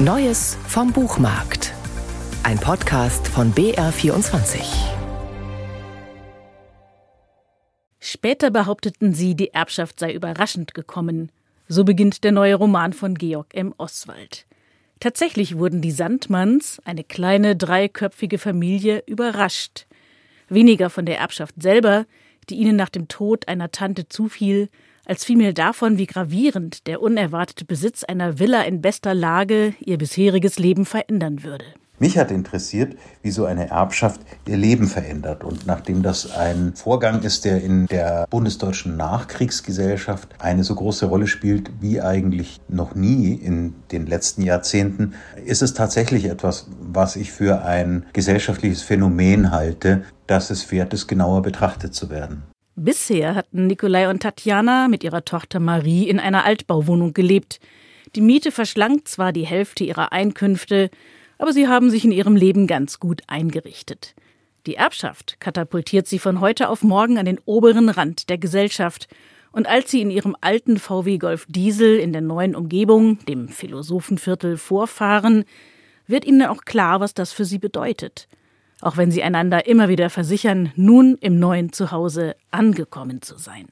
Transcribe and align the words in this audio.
Neues 0.00 0.56
vom 0.68 0.92
Buchmarkt. 0.92 1.74
Ein 2.44 2.60
Podcast 2.60 3.26
von 3.26 3.52
BR24. 3.52 4.60
Später 7.98 8.52
behaupteten 8.52 9.12
sie, 9.12 9.34
die 9.34 9.52
Erbschaft 9.52 9.98
sei 9.98 10.12
überraschend 10.12 10.72
gekommen. 10.72 11.32
So 11.66 11.82
beginnt 11.82 12.22
der 12.22 12.30
neue 12.30 12.54
Roman 12.54 12.92
von 12.92 13.16
Georg 13.16 13.52
M. 13.54 13.74
Oswald. 13.76 14.46
Tatsächlich 15.00 15.58
wurden 15.58 15.80
die 15.80 15.90
Sandmanns, 15.90 16.80
eine 16.84 17.02
kleine 17.02 17.56
dreiköpfige 17.56 18.38
Familie, 18.38 19.02
überrascht. 19.04 19.88
Weniger 20.48 20.90
von 20.90 21.06
der 21.06 21.18
Erbschaft 21.18 21.56
selber, 21.60 22.06
die 22.50 22.54
ihnen 22.54 22.76
nach 22.76 22.88
dem 22.88 23.08
Tod 23.08 23.48
einer 23.48 23.72
Tante 23.72 24.08
zufiel, 24.08 24.68
als 25.08 25.24
vielmehr 25.24 25.52
davon, 25.52 25.98
wie 25.98 26.06
gravierend 26.06 26.86
der 26.86 27.00
unerwartete 27.00 27.64
Besitz 27.64 28.04
einer 28.04 28.38
Villa 28.38 28.62
in 28.62 28.82
bester 28.82 29.14
Lage 29.14 29.74
ihr 29.80 29.98
bisheriges 29.98 30.58
Leben 30.58 30.84
verändern 30.84 31.42
würde. 31.42 31.64
Mich 32.00 32.16
hat 32.16 32.30
interessiert, 32.30 32.96
wie 33.22 33.32
so 33.32 33.44
eine 33.44 33.70
Erbschaft 33.70 34.20
ihr 34.46 34.56
Leben 34.56 34.86
verändert. 34.86 35.42
Und 35.42 35.66
nachdem 35.66 36.02
das 36.02 36.30
ein 36.30 36.74
Vorgang 36.76 37.22
ist, 37.22 37.44
der 37.44 37.60
in 37.60 37.86
der 37.86 38.26
bundesdeutschen 38.30 38.96
Nachkriegsgesellschaft 38.96 40.28
eine 40.38 40.62
so 40.62 40.76
große 40.76 41.06
Rolle 41.06 41.26
spielt 41.26 41.72
wie 41.80 42.00
eigentlich 42.00 42.60
noch 42.68 42.94
nie 42.94 43.34
in 43.34 43.74
den 43.90 44.06
letzten 44.06 44.42
Jahrzehnten, 44.42 45.14
ist 45.44 45.62
es 45.62 45.74
tatsächlich 45.74 46.26
etwas, 46.26 46.68
was 46.80 47.16
ich 47.16 47.32
für 47.32 47.64
ein 47.64 48.06
gesellschaftliches 48.12 48.82
Phänomen 48.82 49.50
halte, 49.50 50.04
das 50.28 50.50
es 50.50 50.70
wert 50.70 50.94
ist, 50.94 51.08
genauer 51.08 51.42
betrachtet 51.42 51.94
zu 51.94 52.10
werden. 52.10 52.44
Bisher 52.80 53.34
hatten 53.34 53.66
Nikolai 53.66 54.08
und 54.08 54.22
Tatjana 54.22 54.86
mit 54.86 55.02
ihrer 55.02 55.24
Tochter 55.24 55.58
Marie 55.58 56.08
in 56.08 56.20
einer 56.20 56.44
Altbauwohnung 56.44 57.12
gelebt. 57.12 57.58
Die 58.14 58.20
Miete 58.20 58.52
verschlankt 58.52 59.08
zwar 59.08 59.32
die 59.32 59.46
Hälfte 59.46 59.82
ihrer 59.82 60.12
Einkünfte, 60.12 60.88
aber 61.38 61.52
sie 61.52 61.66
haben 61.66 61.90
sich 61.90 62.04
in 62.04 62.12
ihrem 62.12 62.36
Leben 62.36 62.68
ganz 62.68 63.00
gut 63.00 63.22
eingerichtet. 63.26 64.14
Die 64.66 64.76
Erbschaft 64.76 65.40
katapultiert 65.40 66.06
sie 66.06 66.20
von 66.20 66.40
heute 66.40 66.68
auf 66.68 66.84
morgen 66.84 67.18
an 67.18 67.26
den 67.26 67.40
oberen 67.46 67.88
Rand 67.88 68.28
der 68.28 68.38
Gesellschaft. 68.38 69.08
Und 69.50 69.66
als 69.66 69.90
sie 69.90 70.00
in 70.00 70.12
ihrem 70.12 70.36
alten 70.40 70.78
VW 70.78 71.18
Golf 71.18 71.46
Diesel 71.48 71.98
in 71.98 72.12
der 72.12 72.22
neuen 72.22 72.54
Umgebung, 72.54 73.18
dem 73.26 73.48
Philosophenviertel, 73.48 74.56
vorfahren, 74.56 75.44
wird 76.06 76.24
ihnen 76.24 76.46
auch 76.46 76.62
klar, 76.64 77.00
was 77.00 77.12
das 77.12 77.32
für 77.32 77.44
sie 77.44 77.58
bedeutet 77.58 78.28
auch 78.80 78.96
wenn 78.96 79.10
sie 79.10 79.22
einander 79.22 79.66
immer 79.66 79.88
wieder 79.88 80.10
versichern, 80.10 80.72
nun 80.76 81.16
im 81.20 81.38
neuen 81.38 81.72
Zuhause 81.72 82.36
angekommen 82.50 83.22
zu 83.22 83.38
sein. 83.38 83.66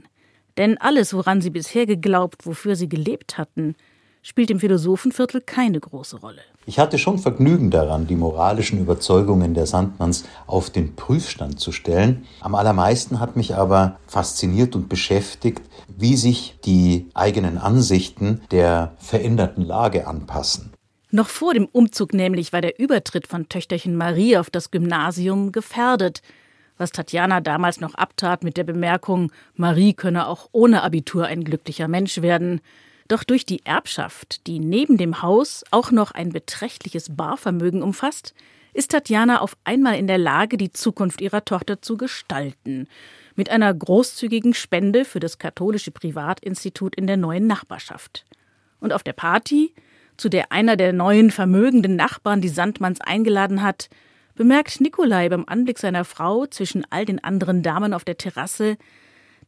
Denn 0.57 0.79
alles, 0.79 1.13
woran 1.13 1.41
sie 1.41 1.51
bisher 1.51 1.87
geglaubt, 1.87 2.47
wofür 2.47 2.77
sie 2.77 2.89
gelebt 2.89 3.39
hatten, 3.39 3.77
spielt 4.23 4.51
im 4.51 4.59
Philosophenviertel 4.59 5.41
keine 5.41 5.79
große 5.79 6.17
Rolle. 6.19 6.41
Ich 6.65 6.81
hatte 6.81 6.99
schon 6.99 7.21
Vergnügen 7.21 7.71
daran, 7.71 8.09
die 8.09 8.17
moralischen 8.17 8.81
Überzeugungen 8.81 9.55
der 9.55 9.67
Sandmanns 9.67 10.25
auf 10.49 10.69
den 10.69 10.97
Prüfstand 10.97 11.61
zu 11.61 11.71
stellen. 11.71 12.27
Am 12.41 12.57
allermeisten 12.57 13.21
hat 13.21 13.37
mich 13.37 13.55
aber 13.55 14.01
fasziniert 14.09 14.75
und 14.75 14.89
beschäftigt, 14.89 15.63
wie 15.87 16.17
sich 16.17 16.59
die 16.65 17.09
eigenen 17.15 17.57
Ansichten 17.57 18.41
der 18.51 18.95
veränderten 18.99 19.63
Lage 19.63 20.09
anpassen. 20.09 20.73
Noch 21.11 21.29
vor 21.29 21.55
dem 21.55 21.67
Umzug 21.67 22.15
nämlich 22.15 22.53
war 22.53 22.61
der 22.61 22.79
Übertritt 22.81 23.27
von 23.27 23.49
Töchterchen 23.49 23.97
Marie 23.97 24.37
auf 24.37 24.51
das 24.51 24.71
Gymnasium 24.71 25.53
gefährdet, 25.53 26.21
was 26.79 26.93
Tatjana 26.93 27.41
damals 27.41 27.81
noch 27.81 27.95
abtat 27.95 28.45
mit 28.45 28.57
der 28.57 28.65
Bemerkung, 28.65 29.33
Marie 29.55 29.95
könne 29.95 30.27
auch 30.27 30.49
ohne 30.53 30.83
Abitur 30.83 31.27
ein 31.27 31.45
glücklicher 31.45 31.89
Mensch 31.89 32.21
werden. 32.21 32.61
Doch 33.09 33.25
durch 33.25 33.47
die 33.47 33.65
Erbschaft, 33.65 34.47
die 34.47 34.59
neben 34.59 34.97
dem 34.97 35.23
Haus 35.23 35.65
auch 35.71 35.91
noch 35.91 36.11
ein 36.11 36.31
beträchtliches 36.31 37.17
Barvermögen 37.17 37.83
umfasst, 37.83 38.35
ist 38.75 38.91
Tatjana 38.91 39.41
auf 39.41 39.57
einmal 39.65 39.97
in 39.97 40.07
der 40.07 40.19
Lage, 40.19 40.59
die 40.59 40.73
Zukunft 40.73 41.23
ihrer 41.23 41.45
Tochter 41.45 41.81
zu 41.81 41.97
gestalten. 41.97 42.89
Mit 43.37 43.49
einer 43.49 43.73
großzügigen 43.73 44.53
Spende 44.53 45.07
für 45.07 45.21
das 45.21 45.39
katholische 45.39 45.93
Privatinstitut 45.93 46.95
in 46.95 47.07
der 47.07 47.17
neuen 47.17 47.47
Nachbarschaft. 47.47 48.27
Und 48.81 48.93
auf 48.93 49.03
der 49.03 49.15
Party 49.15 49.73
zu 50.17 50.29
der 50.29 50.53
einer 50.53 50.77
der 50.77 50.93
neuen 50.93 51.31
vermögenden 51.31 51.97
Nachbarn 51.97 52.41
die 52.41 52.49
Sandmanns 52.49 53.01
eingeladen 53.01 53.63
hat, 53.63 53.89
bemerkt 54.35 54.81
Nikolai 54.81 55.29
beim 55.29 55.45
Anblick 55.47 55.79
seiner 55.79 56.05
Frau 56.05 56.47
zwischen 56.47 56.87
all 56.91 57.05
den 57.05 57.23
anderen 57.23 57.63
Damen 57.63 57.93
auf 57.93 58.05
der 58.05 58.19
Terrasse, 58.19 58.77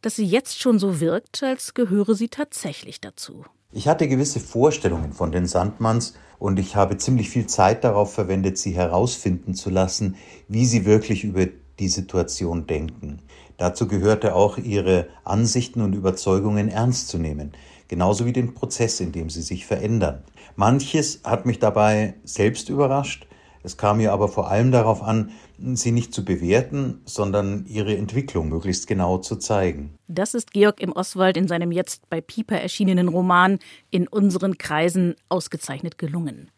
dass 0.02 0.16
sie 0.16 0.24
jetzt 0.24 0.60
schon 0.60 0.78
so 0.78 1.00
wirkt, 1.00 1.42
als 1.42 1.74
gehöre 1.74 2.14
sie 2.14 2.28
tatsächlich 2.28 3.00
dazu. 3.00 3.44
Ich 3.70 3.86
hatte 3.86 4.08
gewisse 4.08 4.40
Vorstellungen 4.40 5.12
von 5.12 5.30
den 5.30 5.46
Sandmanns 5.46 6.14
und 6.38 6.58
ich 6.58 6.76
habe 6.76 6.96
ziemlich 6.96 7.28
viel 7.28 7.46
Zeit 7.46 7.84
darauf 7.84 8.14
verwendet, 8.14 8.56
sie 8.56 8.72
herausfinden 8.72 9.54
zu 9.54 9.70
lassen, 9.70 10.16
wie 10.48 10.64
sie 10.64 10.86
wirklich 10.86 11.24
über 11.24 11.46
die 11.78 11.88
Situation 11.88 12.66
denken. 12.66 13.20
Dazu 13.56 13.88
gehörte 13.88 14.34
auch 14.34 14.58
ihre 14.58 15.08
Ansichten 15.24 15.80
und 15.80 15.94
Überzeugungen 15.94 16.68
ernst 16.68 17.08
zu 17.08 17.18
nehmen 17.18 17.52
genauso 17.88 18.26
wie 18.26 18.32
den 18.32 18.54
Prozess, 18.54 19.00
in 19.00 19.12
dem 19.12 19.30
sie 19.30 19.42
sich 19.42 19.66
verändern. 19.66 20.22
Manches 20.54 21.22
hat 21.24 21.46
mich 21.46 21.58
dabei 21.58 22.14
selbst 22.22 22.68
überrascht. 22.68 23.26
Es 23.64 23.76
kam 23.76 23.96
mir 23.96 24.12
aber 24.12 24.28
vor 24.28 24.48
allem 24.50 24.70
darauf 24.70 25.02
an, 25.02 25.32
sie 25.58 25.90
nicht 25.90 26.14
zu 26.14 26.24
bewerten, 26.24 27.00
sondern 27.04 27.66
ihre 27.66 27.96
Entwicklung 27.96 28.48
möglichst 28.48 28.86
genau 28.86 29.18
zu 29.18 29.36
zeigen. 29.36 29.94
Das 30.06 30.34
ist 30.34 30.52
Georg 30.52 30.80
im 30.80 30.92
Oswald 30.92 31.36
in 31.36 31.48
seinem 31.48 31.72
jetzt 31.72 32.08
bei 32.08 32.20
Pieper 32.20 32.60
erschienenen 32.60 33.08
Roman 33.08 33.58
In 33.90 34.06
unseren 34.06 34.58
Kreisen 34.58 35.16
ausgezeichnet 35.28 35.98
gelungen. 35.98 36.50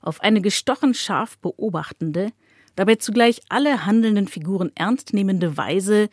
Auf 0.00 0.22
eine 0.22 0.40
gestochen 0.40 0.94
scharf 0.94 1.36
beobachtende, 1.38 2.30
dabei 2.80 2.94
zugleich 2.94 3.42
alle 3.50 3.84
handelnden 3.84 4.26
Figuren 4.26 4.72
ernst 4.74 5.12
nehmende 5.12 5.58
Weise 5.58 6.08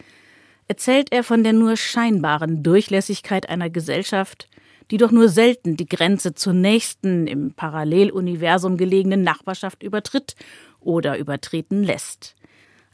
erzählt 0.67 1.13
er 1.13 1.23
von 1.23 1.41
der 1.45 1.53
nur 1.53 1.77
scheinbaren 1.77 2.61
Durchlässigkeit 2.61 3.47
einer 3.47 3.69
Gesellschaft, 3.69 4.49
die 4.91 4.97
doch 4.97 5.11
nur 5.11 5.29
selten 5.29 5.77
die 5.77 5.87
Grenze 5.87 6.33
zur 6.33 6.51
nächsten 6.51 7.25
im 7.25 7.53
Paralleluniversum 7.53 8.75
gelegenen 8.75 9.23
Nachbarschaft 9.23 9.81
übertritt 9.81 10.35
oder 10.81 11.17
übertreten 11.17 11.85
lässt. 11.85 12.35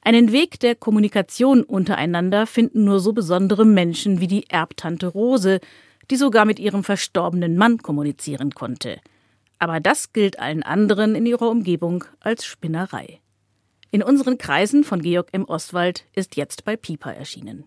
Einen 0.04 0.32
Weg 0.32 0.60
der 0.60 0.76
Kommunikation 0.76 1.64
untereinander 1.64 2.46
finden 2.46 2.84
nur 2.84 3.00
so 3.00 3.12
besondere 3.12 3.66
Menschen 3.66 4.20
wie 4.20 4.28
die 4.28 4.48
Erbtante 4.50 5.08
Rose, 5.08 5.62
die 6.12 6.16
sogar 6.16 6.46
mit 6.46 6.60
ihrem 6.60 6.84
verstorbenen 6.84 7.58
Mann 7.58 7.80
kommunizieren 7.80 8.52
konnte. 8.52 9.00
Aber 9.58 9.80
das 9.80 10.14
gilt 10.14 10.38
allen 10.38 10.62
anderen 10.62 11.16
in 11.16 11.26
ihrer 11.26 11.50
Umgebung 11.50 12.04
als 12.20 12.46
Spinnerei. 12.46 13.20
In 13.94 14.02
unseren 14.02 14.40
Kreisen 14.40 14.84
von 14.84 15.04
Georg 15.04 15.30
M. 15.34 15.46
Oswald 15.46 16.06
ist 16.14 16.36
jetzt 16.36 16.66
bei 16.66 16.76
Piper 16.76 17.14
erschienen. 17.14 17.66